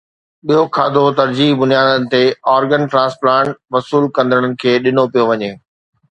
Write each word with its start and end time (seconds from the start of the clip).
ٻيو 0.45 0.63
کاڌو 0.75 1.03
ترجيحي 1.19 1.53
بنيادن 1.61 2.01
تي 2.13 2.21
آرگن 2.55 2.81
ٽرانسپلانٽ 2.93 3.51
وصول 3.73 4.03
ڪندڙن 4.15 4.51
کي 4.63 4.71
ڏنو 4.83 5.03
پيو 5.13 5.25
وڃي 5.29 5.51